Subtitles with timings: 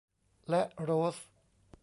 [0.49, 1.17] และโรส